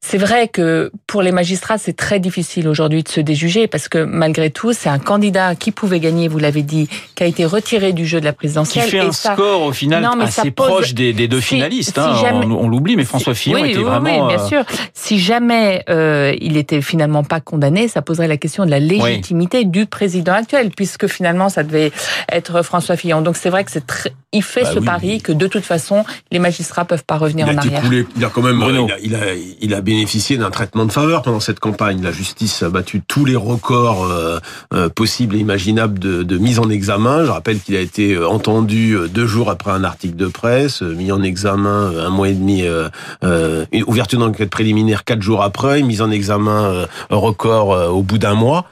C'est 0.00 0.16
vrai 0.16 0.48
que 0.48 0.92
pour 1.06 1.22
les 1.22 1.32
magistrats, 1.32 1.76
c'est 1.76 1.92
très 1.92 2.20
difficile 2.20 2.68
aujourd'hui 2.68 3.02
de 3.02 3.08
se 3.08 3.20
déjuger 3.20 3.66
parce 3.66 3.88
que 3.88 3.98
malgré 3.98 4.48
tout, 4.48 4.72
c'est 4.72 4.88
un 4.88 5.00
candidat 5.00 5.54
qui 5.56 5.72
pouvait 5.72 5.98
gagner, 5.98 6.28
vous 6.28 6.38
l'avez 6.38 6.62
dit, 6.62 6.88
qui 7.16 7.24
a 7.24 7.26
été 7.26 7.44
retiré 7.44 7.92
du 7.92 8.06
jeu 8.06 8.20
de 8.20 8.24
la 8.24 8.32
présidentielle. 8.32 8.84
Qui 8.84 8.92
fait 8.92 9.00
un 9.00 9.12
ça... 9.12 9.34
score 9.34 9.62
au 9.62 9.72
final 9.72 10.02
non, 10.02 10.20
assez 10.20 10.52
pose... 10.52 10.68
proche 10.68 10.94
des, 10.94 11.12
des 11.12 11.26
deux 11.26 11.40
finalistes. 11.40 11.94
Si, 11.94 12.00
hein, 12.00 12.14
jamais... 12.20 12.46
On, 12.46 12.64
on 12.64 12.68
l'oublie, 12.68 12.96
mais 12.96 13.04
François 13.04 13.34
Fillon 13.34 13.60
oui, 13.60 13.70
était 13.70 13.78
oui, 13.78 13.84
vraiment. 13.84 14.28
Oui, 14.28 14.36
bien 14.36 14.46
sûr. 14.46 14.64
Si 14.94 15.18
jamais 15.18 15.82
euh, 15.90 16.34
il 16.40 16.56
était 16.56 16.80
finalement 16.80 17.24
pas 17.24 17.40
condamné, 17.40 17.88
ça 17.88 18.00
poserait 18.00 18.28
la 18.28 18.36
question 18.36 18.64
de 18.64 18.70
la 18.70 18.80
légitimité 18.80 19.64
du 19.64 19.86
président 19.86 20.32
actuel, 20.32 20.70
puisque 20.70 21.08
finalement 21.08 21.48
ça 21.48 21.64
devait 21.64 21.90
être 22.30 22.62
François 22.62 22.96
Fillon. 22.96 23.20
Donc 23.20 23.36
c'est 23.36 23.50
vrai 23.50 23.64
que 23.64 23.72
c'est 23.72 23.86
très... 23.86 24.12
il 24.32 24.44
fait 24.44 24.62
bah 24.62 24.70
ce 24.74 24.78
pari 24.78 25.20
que 25.20 25.32
de 25.32 25.48
toute 25.48 25.64
façon 25.64 26.04
les 26.30 26.38
magistrats 26.38 26.84
peuvent 26.84 27.04
pas 27.04 27.16
revenir 27.16 27.48
il 27.48 27.54
en 27.54 27.58
arrière. 27.58 27.82
Coulé, 27.82 28.06
il 28.16 28.24
a 28.24 28.28
quand 28.28 28.42
même, 28.42 28.62
il 28.62 28.92
a, 28.92 28.98
il 29.02 29.14
a, 29.14 29.18
il 29.60 29.74
a 29.74 29.80
bénéficié 29.88 30.36
d'un 30.36 30.50
traitement 30.50 30.84
de 30.84 30.92
faveur 30.92 31.22
pendant 31.22 31.40
cette 31.40 31.60
campagne. 31.60 32.02
La 32.02 32.12
justice 32.12 32.62
a 32.62 32.68
battu 32.68 33.00
tous 33.00 33.24
les 33.24 33.36
records 33.36 34.04
euh, 34.04 34.38
euh, 34.74 34.90
possibles 34.90 35.34
et 35.34 35.38
imaginables 35.38 35.98
de, 35.98 36.22
de, 36.24 36.36
mise 36.36 36.58
en 36.58 36.68
examen. 36.68 37.24
Je 37.24 37.30
rappelle 37.30 37.58
qu'il 37.58 37.74
a 37.74 37.80
été 37.80 38.12
euh, 38.12 38.28
entendu 38.28 38.92
euh, 38.92 39.08
deux 39.08 39.26
jours 39.26 39.48
après 39.48 39.70
un 39.70 39.84
article 39.84 40.16
de 40.16 40.26
presse, 40.26 40.82
mis 40.82 41.10
en 41.10 41.22
examen 41.22 41.90
un 42.06 42.10
mois 42.10 42.28
et 42.28 42.34
demi, 42.34 42.64
euh, 42.64 43.64
une 43.72 43.84
ouverture 43.84 44.18
d'enquête 44.18 44.50
préliminaire 44.50 45.04
quatre 45.04 45.22
jours 45.22 45.42
après, 45.42 45.80
mise 45.80 46.02
en 46.02 46.10
examen 46.10 46.86
record 47.08 47.70
au 47.90 48.02
bout 48.02 48.18
d'un 48.18 48.34
mois. 48.34 48.66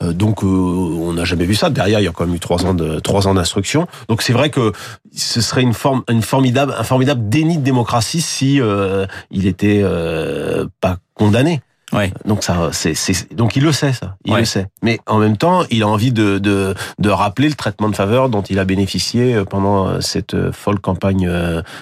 Donc 0.00 0.42
on 0.42 1.12
n'a 1.12 1.24
jamais 1.24 1.44
vu 1.44 1.54
ça. 1.54 1.70
Derrière, 1.70 2.00
il 2.00 2.04
y 2.04 2.08
a 2.08 2.12
quand 2.12 2.26
même 2.26 2.34
eu 2.34 2.40
trois 2.40 2.64
ans 2.64 2.74
de 2.74 2.98
trois 2.98 3.28
ans 3.28 3.34
d'instruction. 3.34 3.86
Donc 4.08 4.22
c'est 4.22 4.32
vrai 4.32 4.50
que 4.50 4.72
ce 5.14 5.40
serait 5.40 5.62
une 5.62 5.74
forme, 5.74 6.02
une 6.10 6.22
formidable, 6.22 6.74
un 6.76 6.84
formidable 6.84 7.28
déni 7.28 7.58
de 7.58 7.62
démocratie 7.62 8.20
si 8.20 8.60
euh, 8.60 9.06
il 9.30 9.46
était 9.46 9.80
euh, 9.82 10.61
pas 10.80 10.98
condamné. 11.14 11.60
Ouais. 11.92 12.10
Donc 12.24 12.42
ça, 12.42 12.70
c'est, 12.72 12.94
donc 13.34 13.54
il 13.54 13.62
le 13.62 13.70
sait 13.70 13.92
ça, 13.92 14.16
il 14.24 14.32
ouais. 14.32 14.38
le 14.40 14.44
sait. 14.46 14.66
Mais 14.82 14.98
en 15.06 15.18
même 15.18 15.36
temps, 15.36 15.64
il 15.70 15.82
a 15.82 15.86
envie 15.88 16.10
de, 16.10 16.38
de, 16.38 16.74
de 16.98 17.10
rappeler 17.10 17.50
le 17.50 17.54
traitement 17.54 17.90
de 17.90 17.94
faveur 17.94 18.30
dont 18.30 18.40
il 18.40 18.58
a 18.58 18.64
bénéficié 18.64 19.34
euh, 19.34 19.44
pendant 19.44 20.00
cette 20.00 20.52
folle 20.52 20.80
campagne, 20.80 21.30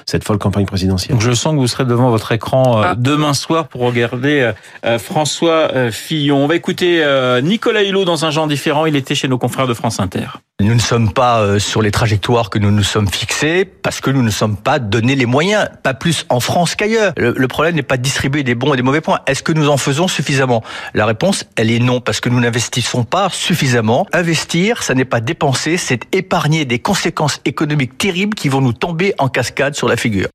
cette 0.07 0.25
folle 0.25 0.39
campagne 0.39 0.67
présidentielle. 0.67 1.13
Donc 1.13 1.23
je 1.23 1.31
sens 1.31 1.55
que 1.55 1.59
vous 1.59 1.69
serez 1.69 1.85
devant 1.85 2.11
votre 2.11 2.33
écran 2.33 2.83
ah. 2.83 2.95
demain 2.97 3.35
soir 3.35 3.69
pour 3.69 3.83
regarder 3.83 4.51
François 4.99 5.93
Fillon. 5.93 6.43
On 6.43 6.49
va 6.49 6.57
écouter 6.57 7.05
Nicolas 7.45 7.85
Hulot 7.85 8.05
dans 8.05 8.25
un 8.25 8.33
genre 8.33 8.49
différent. 8.49 8.87
Il 8.87 8.97
était 8.97 9.15
chez 9.15 9.29
nos 9.29 9.39
confrères 9.39 9.69
de 9.69 9.75
France 9.75 10.01
Inter. 10.01 10.27
Nous 10.61 10.75
ne 10.75 10.81
sommes 10.81 11.11
pas 11.11 11.59
sur 11.59 11.81
les 11.81 11.91
trajectoires 11.91 12.51
que 12.51 12.59
nous 12.59 12.71
nous 12.71 12.83
sommes 12.83 13.09
fixées 13.09 13.65
parce 13.65 14.03
que 14.03 14.11
nous 14.11 14.23
ne 14.23 14.31
sommes 14.31 14.57
pas 14.59 14.79
donné 14.79 15.15
les 15.15 15.25
moyens, 15.25 15.69
pas 15.83 15.95
plus 15.95 16.27
en 16.29 16.39
France 16.39 16.75
qu'ailleurs. 16.75 17.15
Le, 17.17 17.33
le, 17.35 17.49
problème 17.49 17.77
n'est 17.77 17.83
pas 17.83 17.97
de 17.97 18.03
distribuer 18.03 18.43
des 18.43 18.55
bons 18.55 18.75
et 18.75 18.77
des 18.77 18.83
mauvais 18.83 19.01
points. 19.01 19.21
Est-ce 19.27 19.43
que 19.43 19.53
nous 19.53 19.71
en 19.71 19.79
faisons 19.79 20.07
suffisamment? 20.07 20.63
La 20.93 21.07
réponse, 21.07 21.47
elle 21.57 21.71
est 21.71 21.79
non, 21.79 22.03
parce 22.03 22.21
que 22.21 22.29
nous 22.29 22.41
n'investissons 22.41 23.05
pas 23.05 23.31
suffisamment. 23.31 24.07
Investir, 24.13 24.83
ça 24.83 24.95
n'est 24.95 25.07
pas 25.07 25.21
dépenser, 25.21 25.79
c'est 25.79 26.03
épargner 26.15 26.67
des 26.67 26.79
conséquences 26.79 27.41
économiques 27.47 27.97
terribles 27.97 28.35
qui 28.35 28.51
vont 28.51 28.61
nous 28.61 28.75
tomber 28.75 29.15
en 29.19 29.29
cascade 29.29 29.75
sur 29.75 29.89
la 29.89 29.97
figure. 29.97 30.29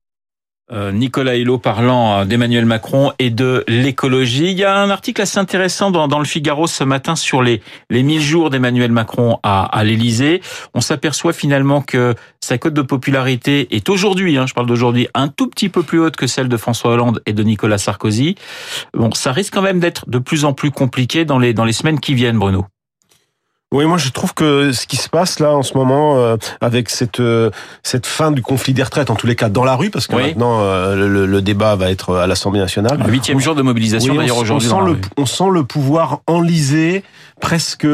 Euh, 0.72 0.90
Nicolas 0.90 1.36
Hulot 1.36 1.58
parlant 1.58 2.24
d'Emmanuel 2.24 2.66
Macron 2.66 3.12
et 3.20 3.30
de 3.30 3.64
l'écologie. 3.68 4.50
Il 4.50 4.58
y 4.58 4.64
a 4.64 4.76
un 4.76 4.90
article 4.90 5.22
assez 5.22 5.38
intéressant 5.38 5.90
dans, 5.90 6.18
le 6.18 6.24
Figaro 6.24 6.66
ce 6.66 6.82
matin 6.82 7.14
sur 7.14 7.40
les, 7.42 7.62
les 7.88 8.02
1000 8.02 8.20
jours 8.20 8.50
d'Emmanuel 8.50 8.90
Macron 8.90 9.38
à, 9.44 9.64
à 9.64 9.84
l'Élysée. 9.84 10.42
On 10.74 10.80
s'aperçoit 10.80 11.32
finalement 11.32 11.82
que 11.82 12.14
sa 12.40 12.58
cote 12.58 12.74
de 12.74 12.82
popularité 12.82 13.74
est 13.74 13.88
aujourd'hui, 13.88 14.38
hein, 14.38 14.46
je 14.46 14.54
parle 14.54 14.66
d'aujourd'hui, 14.66 15.08
un 15.14 15.28
tout 15.28 15.48
petit 15.48 15.68
peu 15.68 15.82
plus 15.82 16.00
haute 16.00 16.16
que 16.16 16.26
celle 16.26 16.48
de 16.48 16.56
François 16.56 16.92
Hollande 16.92 17.22
et 17.26 17.32
de 17.32 17.42
Nicolas 17.42 17.78
Sarkozy. 17.78 18.34
Bon, 18.94 19.12
ça 19.12 19.32
risque 19.32 19.54
quand 19.54 19.62
même 19.62 19.80
d'être 19.80 20.08
de 20.08 20.18
plus 20.18 20.44
en 20.44 20.52
plus 20.52 20.70
compliqué 20.70 21.24
dans 21.24 21.38
les, 21.38 21.54
dans 21.54 21.64
les 21.64 21.72
semaines 21.72 22.00
qui 22.00 22.14
viennent, 22.14 22.38
Bruno. 22.38 22.66
Oui, 23.74 23.84
moi 23.84 23.98
je 23.98 24.10
trouve 24.10 24.32
que 24.32 24.70
ce 24.70 24.86
qui 24.86 24.94
se 24.96 25.08
passe 25.08 25.40
là 25.40 25.50
en 25.52 25.64
ce 25.64 25.76
moment 25.76 26.16
euh, 26.18 26.36
avec 26.60 26.88
cette 26.88 27.18
euh, 27.18 27.50
cette 27.82 28.06
fin 28.06 28.30
du 28.30 28.40
conflit 28.40 28.72
des 28.74 28.84
retraites, 28.84 29.10
en 29.10 29.16
tous 29.16 29.26
les 29.26 29.34
cas 29.34 29.48
dans 29.48 29.64
la 29.64 29.74
rue, 29.74 29.90
parce 29.90 30.06
que 30.06 30.14
Oui. 30.14 30.22
maintenant 30.28 30.60
euh, 30.60 30.94
le, 30.94 31.26
le 31.26 31.42
débat 31.42 31.74
va 31.74 31.90
être 31.90 32.14
à 32.14 32.28
l'Assemblée 32.28 32.60
nationale. 32.60 33.02
Le 33.04 33.10
huitième 33.10 33.40
jour 33.40 33.56
de 33.56 33.62
mobilisation 33.62 34.12
Oui, 34.12 34.18
on, 34.18 34.20
d'ailleurs 34.20 34.36
on 34.38 34.42
aujourd'hui. 34.42 34.68
sent 34.68 34.74
dans 34.74 34.80
la 34.82 34.90
le, 34.92 34.98
on 35.16 35.26
sent 35.26 35.48
le 35.52 35.64
pouvoir 35.64 36.20
enlisé, 36.28 37.02
presque 37.40 37.88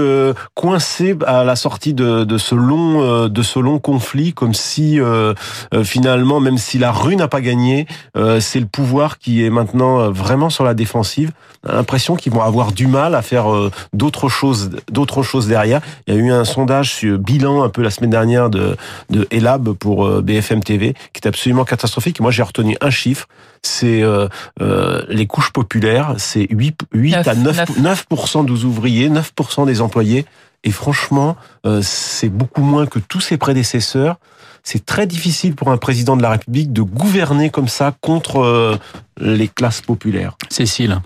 coincé 0.55 1.17
à 1.27 1.43
la 1.43 1.57
sortie 1.57 1.95
de, 1.95 2.25
de 2.25 2.37
ce 2.37 2.55
long 2.55 3.01
euh, 3.01 3.29
de 3.31 3.43
ce 3.43 3.59
long 3.59 3.79
conflit, 3.79 4.35
comme 4.35 4.53
si 4.53 5.01
euh, 5.01 5.33
euh, 5.73 5.85
finalement, 5.85 6.39
même 6.39 6.59
si 6.59 6.77
la 6.77 6.93
rue 6.93 7.17
n'a 7.17 7.29
pas 7.29 7.41
gagné, 7.41 7.87
euh, 8.19 8.41
c'est 8.41 8.61
le 8.61 8.67
pouvoir 8.67 9.17
qui 9.17 9.43
est 9.43 9.49
maintenant 9.51 10.11
vraiment 10.11 10.51
sur 10.51 10.65
la 10.65 10.75
défensive. 10.75 11.31
On 11.67 11.73
l'impression 11.77 12.17
qu'ils 12.17 12.33
vont 12.33 12.43
avoir 12.43 12.73
du 12.73 12.89
mal 12.89 13.15
à 13.15 13.23
faire 13.23 13.51
euh, 13.53 13.71
d'autres 13.93 14.29
choses, 14.29 14.71
d'autres 14.91 15.23
choses 15.23 15.47
derrière. 15.47 15.62
Il 15.67 16.15
y 16.15 16.17
a 16.17 16.21
eu 16.21 16.31
un 16.31 16.45
sondage 16.45 16.93
sur 16.93 17.19
bilan 17.19 17.63
un 17.63 17.69
peu 17.69 17.83
la 17.83 17.91
semaine 17.91 18.11
dernière 18.11 18.51
de 18.51 18.77
de 19.11 19.27
Elab 19.31 19.73
pour 19.73 20.07
euh, 20.07 20.23
BFM 20.23 20.63
TV 20.63 20.95
qui 21.13 21.21
est 21.23 21.27
absolument 21.27 21.65
catastrophique. 21.65 22.21
Moi, 22.21 22.31
j'ai 22.31 22.43
retenu 22.43 22.77
un 22.81 22.91
chiffre, 22.91 23.29
c'est 23.63 24.03
euh, 24.03 24.29
euh, 24.61 25.03
les 25.09 25.27
couches 25.27 25.53
populaires, 25.53 26.15
c'est 26.19 26.47
8, 26.51 26.81
8 26.93 27.15
à 27.15 27.35
9, 27.35 27.79
9. 27.79 28.07
9% 28.11 28.45
des 28.45 28.65
ouvriers, 28.65 29.09
9% 29.09 29.67
des 29.67 29.81
employés. 29.81 30.27
Et 30.65 30.71
franchement, 30.71 31.37
euh, 31.67 31.81
c'est 31.83 32.29
beaucoup 32.29 32.63
moins 32.63 32.87
que 32.87 32.99
tous 32.99 33.21
ses 33.21 33.37
prédécesseurs. 33.37 34.17
C'est 34.63 34.87
très 34.87 35.09
difficile 35.09 35.57
pour 35.57 35.73
un 35.73 35.77
président 35.77 36.17
de 36.17 36.23
la 36.23 36.31
République 36.31 36.73
de 36.73 36.83
gouverner 36.83 37.51
comme 37.51 37.67
ça 37.67 37.95
contre 38.01 38.41
euh, 38.41 38.77
les 39.21 39.49
classes 39.49 39.81
populaires. 39.81 40.37
Cécile. 40.51 41.01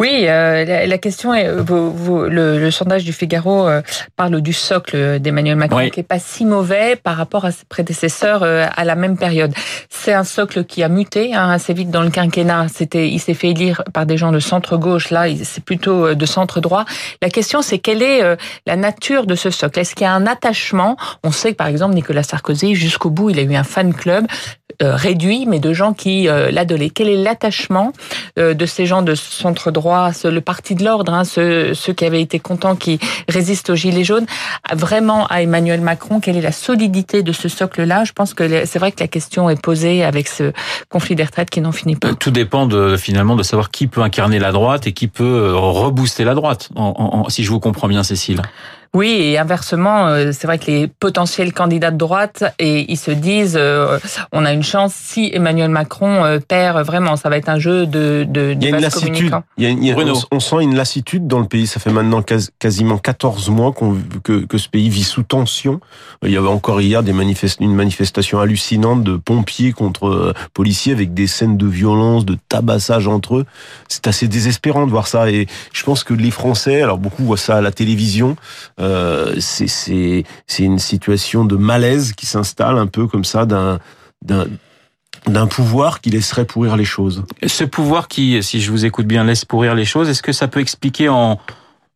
Oui, 0.00 0.24
euh, 0.26 0.64
la, 0.64 0.86
la 0.88 0.98
question 0.98 1.32
est, 1.32 1.46
euh, 1.46 1.62
vous- 1.62 1.92
vous- 1.92 2.22
le, 2.24 2.58
le 2.58 2.70
sondage 2.72 3.04
du 3.04 3.12
Figaro 3.12 3.68
euh, 3.68 3.80
parle 4.16 4.40
du 4.40 4.52
socle 4.52 5.20
d'Emmanuel 5.20 5.54
Macron, 5.54 5.78
Oui. 5.78 5.90
qui 5.92 6.00
est 6.00 6.02
pas 6.02 6.18
si 6.18 6.44
mauvais 6.44 6.96
par 6.96 7.16
rapport 7.16 7.44
à 7.44 7.52
ses 7.52 7.64
prédécesseurs 7.68 8.42
euh, 8.42 8.66
à 8.76 8.84
la 8.84 8.96
même 8.96 9.16
période. 9.16 9.52
C'est 9.90 10.12
un 10.12 10.24
socle 10.24 10.64
qui 10.64 10.82
a 10.82 10.88
muté 10.88 11.32
hein, 11.34 11.48
assez 11.48 11.72
vite 11.74 11.92
dans 11.92 12.02
le 12.02 12.10
quinquennat. 12.10 12.66
C'était, 12.74 13.08
il 13.08 13.20
s'est 13.20 13.34
fait 13.34 13.50
élire 13.50 13.84
par 13.92 14.04
des 14.04 14.16
gens 14.16 14.32
de 14.32 14.40
centre 14.40 14.76
gauche. 14.76 15.10
Là, 15.10 15.26
c'est 15.44 15.62
plutôt 15.62 16.06
euh, 16.08 16.14
de 16.16 16.26
centre 16.26 16.60
droit. 16.60 16.84
La 17.22 17.30
question, 17.30 17.62
c'est 17.62 17.78
quelle 17.78 18.02
est 18.02 18.20
euh, 18.24 18.34
la 18.66 18.74
nature 18.74 19.26
de 19.26 19.36
ce 19.36 19.50
socle? 19.50 19.78
Est-ce 19.78 19.94
qu'il 19.94 20.04
y 20.06 20.08
a 20.08 20.12
un 20.12 20.26
attachement? 20.26 20.96
On 21.22 21.30
sait 21.30 21.52
que 21.52 21.56
par 21.56 21.68
exemple 21.68 21.94
Nicolas 21.94 22.24
Sarkozy, 22.24 22.74
jusqu'au 22.74 23.10
bout, 23.10 23.30
il 23.30 23.38
a 23.38 23.42
eu 23.42 23.54
un 23.54 23.62
fan 23.62 23.94
club 23.94 24.26
euh, 24.82 24.96
réduit, 24.96 25.46
mais 25.46 25.60
de 25.60 25.72
gens 25.72 25.92
qui 25.92 26.28
euh, 26.28 26.50
l'adolaient. 26.50 26.90
Quel 26.90 27.08
est 27.08 27.22
l'attachement 27.22 27.92
euh, 28.40 28.54
de 28.54 28.66
ces 28.66 28.86
gens 28.86 29.02
de 29.02 29.14
centre 29.14 29.70
droit, 29.70 29.83
le 29.84 30.40
parti 30.40 30.74
de 30.74 30.84
l'ordre, 30.84 31.12
hein, 31.12 31.24
ceux, 31.24 31.72
qui 31.96 32.04
avaient 32.04 32.22
été 32.22 32.38
contents, 32.38 32.76
qui 32.76 32.98
résistent 33.28 33.70
aux 33.70 33.74
gilets 33.74 34.04
jaunes, 34.04 34.26
vraiment 34.72 35.26
à 35.26 35.42
Emmanuel 35.42 35.80
Macron 35.80 36.20
Quelle 36.20 36.36
est 36.36 36.42
la 36.42 36.52
solidité 36.52 37.22
de 37.22 37.32
ce 37.32 37.48
socle-là? 37.48 38.04
Je 38.04 38.12
pense 38.12 38.34
que 38.34 38.64
c'est 38.66 38.78
vrai 38.78 38.92
que 38.92 39.00
la 39.00 39.08
question 39.08 39.50
est 39.50 39.60
posée 39.60 40.04
avec 40.04 40.28
ce 40.28 40.52
conflit 40.88 41.14
des 41.14 41.24
retraites 41.24 41.50
qui 41.50 41.60
n'en 41.60 41.72
finit 41.72 41.96
pas. 41.96 42.08
Euh, 42.08 42.14
Tout 42.14 42.30
dépend 42.30 42.66
de, 42.66 42.96
finalement 42.96 43.36
de 43.36 43.42
savoir 43.42 43.70
qui 43.70 43.86
peut 43.86 44.02
incarner 44.02 44.38
la 44.38 44.52
droite 44.52 44.86
et 44.86 44.92
qui 44.92 45.08
peut 45.08 45.24
euh, 45.24 45.54
rebooster 45.54 46.24
la 46.24 46.34
droite, 46.34 46.70
si 47.28 47.44
je 47.44 47.50
vous 47.50 47.60
comprends 47.60 47.88
bien, 47.88 48.02
Cécile. 48.02 48.42
Oui, 48.94 49.08
et 49.10 49.38
inversement, 49.38 50.06
euh, 50.06 50.30
c'est 50.32 50.46
vrai 50.46 50.58
que 50.58 50.66
les 50.70 50.86
potentiels 50.86 51.52
candidats 51.52 51.90
de 51.90 51.96
droite, 51.96 52.44
et 52.60 52.90
ils 52.90 52.96
se 52.96 53.10
disent, 53.10 53.56
euh, 53.60 53.98
on 54.32 54.44
a 54.44 54.52
une 54.52 54.62
chance 54.62 54.94
si 54.94 55.30
Emmanuel 55.32 55.68
Macron 55.68 56.24
euh, 56.24 56.38
perd 56.38 56.84
vraiment. 56.86 57.16
Ça 57.16 57.28
va 57.28 57.36
être 57.36 57.48
un 57.48 57.58
jeu 57.58 57.86
de, 57.86 58.24
de, 58.28 58.54
de 58.54 58.56
Il 58.60 58.62
y 58.62 58.66
a 58.66 58.68
une 58.70 58.80
lassitude. 58.80 59.34
Il 59.58 59.64
y 59.64 59.66
a, 59.66 59.70
il 59.70 59.84
y 59.84 59.90
a- 59.90 59.96
on, 60.30 60.36
on 60.36 60.40
sent 60.40 60.56
une 60.62 60.76
lassitude 60.76 61.26
dans 61.26 61.40
le 61.40 61.46
pays. 61.46 61.66
Ça 61.66 61.80
fait 61.80 61.90
maintenant 61.90 62.22
quas- 62.22 62.50
quasiment 62.60 62.96
14 62.98 63.50
mois 63.50 63.72
qu'on, 63.72 63.98
que, 64.22 64.44
que 64.46 64.58
ce 64.58 64.68
pays 64.68 64.88
vit 64.88 65.02
sous 65.04 65.24
tension. 65.24 65.80
Il 66.24 66.30
y 66.30 66.36
avait 66.36 66.46
encore 66.48 66.80
hier 66.80 67.02
des 67.02 67.12
manifest, 67.12 67.58
une 67.60 67.74
manifestation 67.74 68.38
hallucinante 68.38 69.02
de 69.02 69.16
pompiers 69.16 69.72
contre 69.72 70.06
euh, 70.06 70.32
policiers 70.54 70.92
avec 70.92 71.12
des 71.14 71.26
scènes 71.26 71.56
de 71.56 71.66
violence, 71.66 72.24
de 72.24 72.36
tabassage 72.48 73.08
entre 73.08 73.38
eux. 73.38 73.44
C'est 73.88 74.06
assez 74.06 74.28
désespérant 74.28 74.86
de 74.86 74.90
voir 74.92 75.08
ça. 75.08 75.30
Et 75.30 75.48
je 75.72 75.82
pense 75.82 76.04
que 76.04 76.14
les 76.14 76.30
Français, 76.30 76.80
alors 76.82 76.98
beaucoup 76.98 77.24
voient 77.24 77.36
ça 77.36 77.56
à 77.56 77.60
la 77.60 77.72
télévision, 77.72 78.36
euh, 78.84 79.34
c'est, 79.38 80.24
une 80.58 80.78
situation 80.78 81.44
de 81.44 81.56
malaise 81.56 82.12
qui 82.12 82.26
s'installe 82.26 82.78
un 82.78 82.86
peu 82.86 83.06
comme 83.06 83.24
ça 83.24 83.46
d'un, 83.46 83.78
d'un 84.22 85.46
pouvoir 85.46 86.00
qui 86.00 86.10
laisserait 86.10 86.44
pourrir 86.44 86.76
les 86.76 86.84
choses. 86.84 87.24
Ce 87.46 87.64
pouvoir 87.64 88.08
qui, 88.08 88.42
si 88.42 88.60
je 88.60 88.70
vous 88.70 88.84
écoute 88.84 89.06
bien, 89.06 89.24
laisse 89.24 89.44
pourrir 89.44 89.74
les 89.74 89.84
choses, 89.84 90.08
est-ce 90.08 90.22
que 90.22 90.32
ça 90.32 90.48
peut 90.48 90.60
expliquer 90.60 91.08
en, 91.08 91.38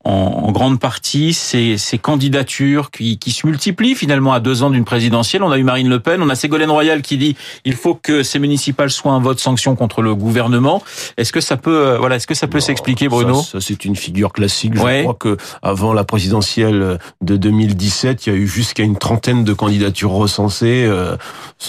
en, 0.08 0.44
en 0.46 0.52
grande 0.52 0.80
partie 0.80 1.32
ces, 1.34 1.76
ces 1.78 1.98
candidatures 1.98 2.90
qui, 2.90 3.18
qui 3.18 3.30
se 3.30 3.46
multiplient 3.46 3.94
finalement 3.94 4.32
à 4.32 4.40
deux 4.40 4.62
ans 4.62 4.70
d'une 4.70 4.84
présidentielle 4.84 5.42
On 5.42 5.50
a 5.50 5.58
eu 5.58 5.62
Marine 5.64 5.88
Le 5.88 6.00
Pen, 6.00 6.22
on 6.22 6.28
a 6.30 6.34
Ségolène 6.34 6.70
Royal 6.70 7.02
qui 7.02 7.18
dit 7.18 7.36
il 7.64 7.74
faut 7.74 7.94
que 7.94 8.22
ces 8.22 8.38
municipales 8.38 8.90
soient 8.90 9.12
un 9.12 9.20
vote 9.20 9.38
sanction 9.40 9.76
contre 9.76 10.02
le 10.02 10.14
gouvernement. 10.14 10.82
Est-ce 11.16 11.32
que 11.32 11.40
ça 11.40 11.56
peut, 11.56 11.76
euh, 11.76 11.98
voilà, 11.98 12.16
est-ce 12.16 12.26
que 12.26 12.34
ça 12.34 12.46
peut 12.46 12.60
s'expliquer, 12.60 13.08
Bruno? 13.08 13.42
Ça, 13.42 13.52
ça, 13.52 13.60
c'est 13.60 13.84
une 13.84 13.96
figure 13.96 14.32
classique. 14.32 14.74
Je 14.76 14.82
Ouais. 14.82 15.02
crois 15.02 15.14
que 15.14 15.36
avant 15.62 15.92
la 15.92 16.04
présidentielle 16.04 16.98
de 17.20 17.36
2017, 17.36 18.26
il 18.26 18.32
y 18.32 18.36
a 18.36 18.38
eu 18.38 18.46
jusqu'à 18.48 18.82
une 18.84 18.96
trentaine 18.96 19.44
de 19.44 19.52
candidatures 19.52 20.10
recensées. 20.12 20.84
Euh, 20.86 21.16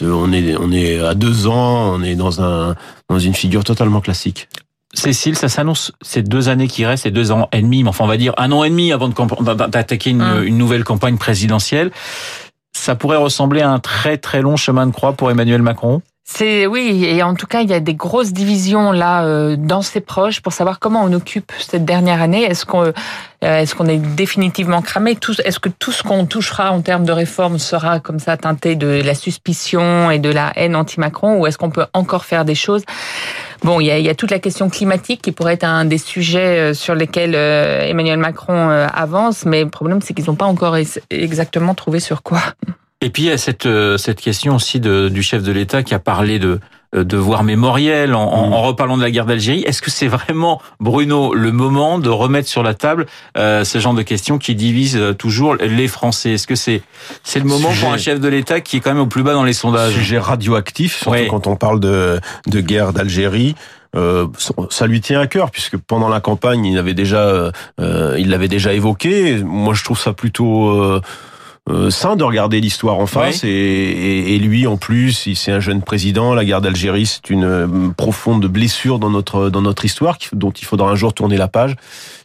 on 0.01 0.31
est 0.31 0.55
on 0.57 0.71
est 0.71 0.99
à 0.99 1.13
deux 1.15 1.47
ans, 1.47 1.93
on 1.95 2.03
est 2.03 2.15
dans 2.15 2.41
un 2.41 2.75
dans 3.09 3.19
une 3.19 3.33
figure 3.33 3.63
totalement 3.63 4.01
classique. 4.01 4.47
Cécile, 4.93 5.35
ça 5.35 5.49
s'annonce 5.49 5.91
ces 6.01 6.23
deux 6.23 6.49
années 6.49 6.67
qui 6.67 6.85
restent, 6.85 7.03
ces 7.03 7.11
deux 7.11 7.31
ans 7.31 7.47
et 7.51 7.61
demi, 7.61 7.83
mais 7.83 7.89
enfin 7.89 8.05
on 8.05 8.07
va 8.07 8.17
dire 8.17 8.33
un 8.37 8.51
an 8.51 8.63
et 8.63 8.69
demi 8.69 8.91
avant 8.91 9.07
de 9.07 9.13
camp- 9.13 9.41
d'attaquer 9.43 10.09
une, 10.09 10.21
Hum. 10.21 10.43
une 10.43 10.57
nouvelle 10.57 10.83
campagne 10.83 11.17
présidentielle. 11.17 11.91
Ça 12.75 12.95
pourrait 12.95 13.17
ressembler 13.17 13.61
à 13.61 13.69
un 13.69 13.79
très 13.79 14.17
très 14.17 14.41
long 14.41 14.57
chemin 14.57 14.87
de 14.87 14.91
croix 14.91 15.13
pour 15.13 15.29
Emmanuel 15.29 15.61
Macron. 15.61 16.01
C'est 16.31 16.67
oui, 16.67 17.05
et 17.05 17.23
en 17.23 17.33
tout 17.33 17.47
cas, 17.47 17.61
il 17.61 17.69
y 17.69 17.73
a 17.73 17.79
des 17.79 17.95
grosses 17.95 18.33
divisions 18.33 18.91
là 18.91 19.25
euh, 19.25 19.55
dans 19.57 19.81
ses 19.81 19.99
proches 19.99 20.41
pour 20.41 20.53
savoir 20.53 20.77
comment 20.79 21.03
on 21.03 21.11
occupe 21.11 21.51
cette 21.59 21.85
dernière 21.85 22.21
année. 22.21 22.43
Est-ce 22.43 22.67
qu'on 22.67 22.83
euh, 22.85 22.93
est-ce 23.41 23.73
qu'on 23.73 23.87
est 23.87 23.97
définitivement 23.97 24.83
cramé? 24.83 25.17
Est-ce 25.43 25.59
que 25.59 25.69
tout 25.69 25.91
ce 25.91 26.03
qu'on 26.03 26.27
touchera 26.27 26.71
en 26.71 26.81
termes 26.81 27.03
de 27.03 27.11
réforme 27.11 27.57
sera 27.57 27.99
comme 27.99 28.19
ça 28.19 28.37
teinté 28.37 28.75
de 28.75 29.01
la 29.03 29.15
suspicion 29.15 30.11
et 30.11 30.19
de 30.19 30.29
la 30.29 30.53
haine 30.55 30.75
anti-Macron, 30.75 31.39
ou 31.39 31.47
est-ce 31.47 31.57
qu'on 31.57 31.71
peut 31.71 31.87
encore 31.93 32.25
faire 32.25 32.45
des 32.45 32.55
choses? 32.55 32.83
Bon, 33.63 33.79
il 33.79 33.87
y, 33.87 33.91
a, 33.91 33.97
il 33.97 34.05
y 34.05 34.09
a 34.09 34.15
toute 34.15 34.31
la 34.31 34.39
question 34.39 34.69
climatique 34.69 35.23
qui 35.23 35.31
pourrait 35.31 35.55
être 35.55 35.65
un 35.65 35.83
des 35.83 35.97
sujets 35.97 36.59
euh, 36.59 36.73
sur 36.75 36.93
lesquels 36.93 37.33
euh, 37.35 37.81
Emmanuel 37.81 38.19
Macron 38.19 38.69
euh, 38.69 38.87
avance, 38.93 39.45
mais 39.45 39.63
le 39.63 39.69
problème 39.69 39.99
c'est 40.01 40.13
qu'ils 40.13 40.25
n'ont 40.25 40.35
pas 40.35 40.45
encore 40.45 40.77
exactement 41.09 41.73
trouvé 41.73 41.99
sur 41.99 42.21
quoi. 42.21 42.39
Et 43.01 43.09
puis 43.09 43.23
il 43.23 43.25
y 43.27 43.31
a 43.31 43.37
cette 43.37 43.65
euh, 43.65 43.97
cette 43.97 44.19
question 44.19 44.55
aussi 44.55 44.79
de, 44.79 45.07
du 45.09 45.23
chef 45.23 45.41
de 45.43 45.51
l'État 45.51 45.83
qui 45.83 45.93
a 45.93 45.99
parlé 45.99 46.37
de 46.37 46.59
euh, 46.95 47.03
devoir 47.03 47.43
mémoriel 47.43 48.13
en, 48.15 48.23
en, 48.23 48.49
Mm. 48.49 48.53
en 48.53 48.61
reparlant 48.63 48.97
de 48.97 49.03
la 49.03 49.11
guerre 49.11 49.25
d'Algérie. 49.25 49.61
Est-ce 49.61 49.81
que 49.81 49.91
c'est 49.91 50.07
vraiment 50.07 50.61
Bruno 50.79 51.33
le 51.33 51.51
moment 51.51 51.99
de 51.99 52.09
remettre 52.09 52.49
sur 52.49 52.61
la 52.63 52.73
table 52.73 53.05
euh, 53.37 53.63
ce 53.63 53.77
genre 53.79 53.93
de 53.93 54.01
questions 54.01 54.37
qui 54.37 54.53
divisent 54.55 54.97
euh, 54.97 55.13
toujours 55.13 55.55
les 55.55 55.87
Français? 55.87 56.31
Est-ce 56.33 56.47
que 56.47 56.55
c'est 56.55 56.81
c'est 57.23 57.39
le 57.39 57.45
moment 57.45 57.69
Sujet. 57.69 57.81
pour 57.85 57.93
un 57.93 57.97
chef 57.97 58.19
de 58.19 58.27
l'État 58.27 58.59
qui 58.59 58.77
est 58.77 58.79
quand 58.81 58.91
même 58.93 59.03
au 59.03 59.07
plus 59.07 59.23
bas 59.23 59.33
dans 59.33 59.45
les 59.45 59.53
sondages? 59.53 59.93
Sujet 59.93 60.19
radioactif, 60.19 60.97
surtout 60.97 61.27
quand 61.29 61.47
on 61.47 61.55
parle 61.55 61.79
de 61.79 62.19
de 62.47 62.59
guerre 62.59 62.91
d'Algérie. 62.91 63.55
Euh, 63.95 64.27
ça 64.69 64.85
lui 64.85 65.01
tient 65.01 65.19
à 65.19 65.25
cœur 65.25 65.49
puisque 65.49 65.77
pendant 65.77 66.09
la 66.09 66.19
campagne 66.19 66.63
il 66.63 66.77
avait 66.77 66.93
déjà 66.93 67.21
euh, 67.21 67.51
euh, 67.79 68.15
il 68.19 68.29
l'avait 68.29 68.47
déjà 68.47 68.73
évoqué. 68.73 69.41
Moi 69.43 69.73
je 69.73 69.83
trouve 69.83 69.99
ça 69.99 70.13
plutôt 70.13 70.99
euh, 71.69 71.89
sain 71.89 72.15
de 72.15 72.23
regarder 72.23 72.59
l'histoire 72.61 72.97
en 72.97 73.05
face 73.05 73.43
et, 73.43 73.47
et, 73.49 74.35
et 74.35 74.39
lui 74.39 74.65
en 74.67 74.77
plus 74.77 75.25
il- 75.27 75.35
c'est 75.35 75.51
un 75.51 75.59
jeune 75.59 75.81
président 75.81 76.33
la 76.33 76.43
guerre 76.43 76.61
d'Algérie 76.61 77.05
c'est 77.05 77.29
une 77.29 77.43
euh, 77.43 77.67
profonde 77.95 78.45
blessure 78.47 78.97
dans 78.99 79.09
notre 79.09 79.49
dans 79.49 79.61
notre 79.61 79.85
histoire 79.85 80.17
dont 80.33 80.51
il 80.51 80.65
faudra 80.65 80.89
un 80.89 80.95
jour 80.95 81.13
tourner 81.13 81.37
la 81.37 81.47
page. 81.47 81.75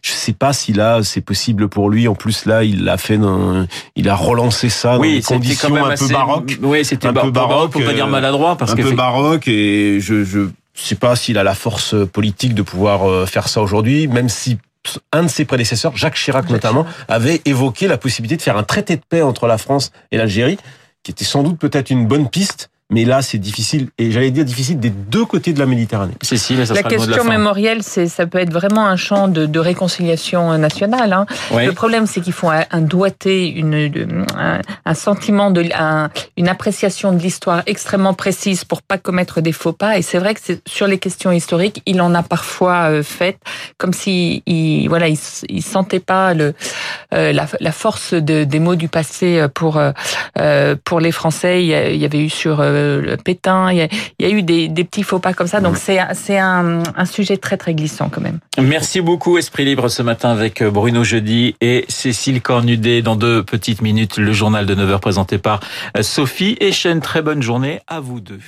Je 0.03 0.13
sais 0.13 0.33
pas 0.33 0.53
si 0.53 0.73
là 0.73 1.03
c'est 1.03 1.21
possible 1.21 1.69
pour 1.69 1.91
lui. 1.91 2.09
En 2.09 2.15
plus 2.15 2.47
là 2.47 2.65
il 2.65 2.85
l'a 2.85 2.97
fait 2.99 3.19
dans, 3.19 3.67
il 3.97 4.09
a 4.09 4.15
relancé 4.17 4.69
ça 4.69 4.97
dans 4.97 5.03
des 5.03 5.21
c'était 5.21 5.27
quand 5.29 5.35
conditions 5.37 5.71
même 5.75 5.85
un 5.85 5.91
assez- 5.91 6.07
peu 6.09 6.13
baroques 6.13 6.59
Oui, 6.63 6.85
c'était 6.85 7.09
un 7.09 7.13
bar- 7.13 7.25
peu 7.25 7.31
baroque, 7.31 7.73
pour 7.73 7.83
pas 7.85 7.93
dire 7.93 8.07
euh, 8.07 8.11
maladroit, 8.11 8.57
parce 8.57 8.73
un 8.73 8.77
que 8.77 8.83
peu 8.83 8.93
baroque 8.93 9.49
et 9.49 9.99
je 10.01 10.25
je 10.25 10.47
sais 10.75 10.97
pas 10.97 11.15
s'il 11.17 11.39
a 11.39 11.43
la 11.45 11.55
force 11.55 11.95
politique 12.13 12.55
de 12.55 12.63
pouvoir 12.63 13.09
euh, 13.09 13.27
faire 13.27 13.49
ça 13.49 13.63
aujourd'hui, 13.63 14.09
même 14.09 14.29
si 14.29 14.59
un 15.13 15.25
de 15.25 15.29
ses 15.29 15.45
prédécesseurs, 15.45 15.97
Jacques 15.97 16.17
Chirac 16.17 16.51
notamment, 16.51 16.87
avait 17.09 17.41
évoqué 17.45 17.89
la 17.89 17.99
possibilité 17.99 18.37
de 18.37 18.43
faire 18.43 18.57
un 18.57 18.63
traité 18.63 18.97
de 18.97 19.03
paix 19.09 19.23
entre 19.23 19.47
la 19.47 19.59
France 19.59 19.93
et 20.11 20.17
l'Algérie, 20.17 20.59
qui 21.03 21.11
était 21.11 21.25
sans 21.25 21.43
doute 21.43 21.59
peut-être 21.59 21.91
une 21.91 22.07
bonne 22.07 22.29
piste, 22.29 22.71
Mais 22.91 23.07
là, 23.07 23.23
c'est 23.23 23.39
difficile, 23.39 23.89
et 23.97 24.11
j'allais 24.13 24.31
dire 24.31 24.45
difficile 24.45 24.79
des 24.79 24.91
deux 24.91 25.25
côtés 25.25 25.55
de 25.55 25.59
la 25.59 25.65
Méditerranée. 25.65 26.13
Cécile, 26.21 26.67
ça 26.67 26.75
La 26.75 26.81
sera 26.81 26.91
le 26.91 26.97
mot 26.99 27.03
de 27.07 27.07
question 27.13 27.25
la 27.31 27.39
mémorielle, 27.39 27.83
c'est 27.83 28.09
ça 28.09 28.27
peut 28.27 28.39
être 28.39 28.53
vraiment 28.53 28.87
un 28.87 28.97
champ 28.97 29.27
de, 29.27 29.47
de 29.47 29.59
réconciliation 29.59 30.57
nationale. 30.59 31.13
Hein. 31.15 31.25
Ouais. 31.51 31.65
Le 31.65 31.73
problème, 31.73 32.07
c'est 32.07 32.21
qu'il 32.21 32.35
faut 32.35 32.51
un, 32.51 32.81
doigté, 32.83 33.49
une, 33.49 34.27
un, 34.39 34.61
un 34.85 34.95
sentiment 34.95 35.51
de, 35.51 35.65
un- 35.75 36.11
une 36.37 36.47
appréciation 36.49 37.13
de 37.13 37.19
l'histoire 37.19 37.63
extrêmement 37.67 38.13
précise 38.13 38.65
pour 38.65 38.83
pas 38.83 38.99
commettre 38.99 39.41
des 39.41 39.53
faux 39.53 39.73
pas. 39.73 39.97
Et 39.97 40.03
c'est 40.03 40.19
vrai 40.19 40.35
que 40.35 40.41
c'est- 40.43 40.61
sur 40.69 40.87
les 40.87 40.99
questions 40.99 41.33
historiques, 41.33 41.81
il 41.87 42.03
en 42.03 42.15
a 42.15 42.23
parfois 42.23 42.91
euh, 42.91 43.03
fait, 43.03 43.39
comme 43.79 43.95
si, 43.95 44.43
il, 44.45 44.89
voilà, 44.89 45.09
il, 45.09 45.63
sentait 45.63 46.01
pas 46.01 46.35
le, 46.35 46.53
euh, 47.15 47.33
la, 47.33 47.47
la 47.61 47.73
force 47.73 48.13
de, 48.13 48.45
des 48.45 48.59
mots 48.61 48.77
du 48.77 48.89
passé 48.89 49.47
pour 49.55 49.79
euh, 49.79 49.93
euh, 50.39 50.77
pour 50.85 51.01
les 51.01 51.13
Français. 51.13 51.63
Il 51.65 51.69
y, 51.69 51.75
a- 51.75 51.89
il 51.91 51.97
y 52.01 52.05
avait 52.05 52.21
eu 52.23 52.29
sur 52.31 52.61
euh, 52.75 53.17
Pétain, 53.17 53.73
il 53.73 53.79
y 53.79 53.83
a, 53.83 53.89
il 54.19 54.27
y 54.27 54.31
a 54.31 54.33
eu 54.33 54.43
des, 54.43 54.69
des 54.69 54.85
petits 54.85 55.03
faux 55.03 55.19
pas 55.19 55.33
comme 55.33 55.47
ça. 55.47 55.61
Donc 55.61 55.77
c'est 55.77 55.99
c'est 56.15 56.39
un, 56.39 56.83
un 56.97 57.05
sujet 57.05 57.37
très 57.37 57.57
très 57.57 57.75
glissant 57.75 58.09
quand 58.09 58.21
même. 58.21 58.39
Merci 58.61 59.01
beaucoup 59.01 59.39
Esprit 59.39 59.65
Libre 59.65 59.89
ce 59.89 60.03
matin 60.03 60.31
avec 60.31 60.63
Bruno 60.63 61.05
Jeudi 61.05 61.57
et 61.61 61.85
Cécile 61.89 62.41
Cornudet. 62.43 63.03
Dans 63.03 63.17
deux 63.17 63.43
petites 63.43 63.83
minutes, 63.83 64.17
le 64.17 64.33
journal 64.33 64.67
de 64.67 64.75
9h 64.75 65.01
présenté 65.01 65.39
par 65.39 65.61
Sophie 66.01 66.57
Echen. 66.61 67.01
Très 67.01 67.23
bonne 67.23 67.43
journée 67.43 67.81
à 67.87 68.01
vous 68.01 68.21
deux. 68.21 68.41